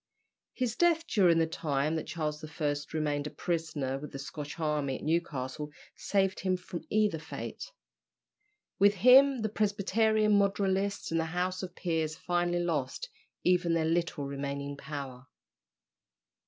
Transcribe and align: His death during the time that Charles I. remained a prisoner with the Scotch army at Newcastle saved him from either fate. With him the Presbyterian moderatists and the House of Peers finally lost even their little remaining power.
His 0.53 0.75
death 0.75 1.05
during 1.05 1.37
the 1.37 1.45
time 1.45 1.95
that 1.95 2.07
Charles 2.07 2.43
I. 2.43 2.75
remained 2.91 3.27
a 3.27 3.29
prisoner 3.29 3.99
with 3.99 4.11
the 4.11 4.17
Scotch 4.17 4.59
army 4.59 4.95
at 4.97 5.03
Newcastle 5.03 5.69
saved 5.95 6.39
him 6.39 6.57
from 6.57 6.83
either 6.89 7.19
fate. 7.19 7.71
With 8.79 8.95
him 8.95 9.43
the 9.43 9.49
Presbyterian 9.49 10.39
moderatists 10.39 11.11
and 11.11 11.19
the 11.19 11.25
House 11.25 11.61
of 11.61 11.75
Peers 11.75 12.15
finally 12.15 12.63
lost 12.63 13.09
even 13.43 13.75
their 13.75 13.85
little 13.85 14.25
remaining 14.25 14.75
power. 14.75 15.27